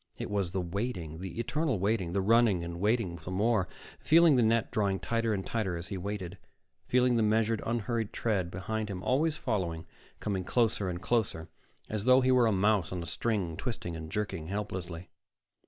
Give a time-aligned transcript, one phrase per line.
[0.17, 3.67] It was the waiting, the eternal waiting, and running, waiting some more,
[3.99, 6.39] feeling the net drawing tighter and tighter as he waited,
[6.87, 9.85] feeling the measured, unhurried tread behind him, always following,
[10.19, 11.49] coming closer and closer,
[11.87, 15.09] as though he were a mouse on a string, twisting and jerking helplessly.